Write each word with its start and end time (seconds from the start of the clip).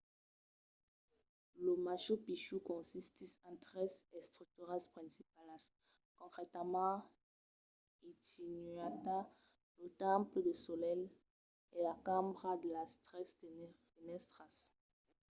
lo 1.65 1.73
machu 1.85 2.13
picchu 2.25 2.55
consistís 2.71 3.31
en 3.49 3.55
tres 3.65 3.91
estructuras 4.21 4.83
principalas 4.95 5.63
concretament 6.19 6.97
intihuatana 8.07 9.19
lo 9.77 9.87
temple 10.03 10.39
del 10.45 10.59
solelh 10.65 11.05
e 11.75 11.77
la 11.87 11.95
cambra 12.07 12.49
de 12.63 12.69
las 12.77 12.91
tres 13.07 13.29
fenèstras 13.91 14.55